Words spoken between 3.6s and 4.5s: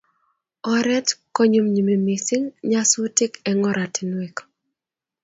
oratinweek.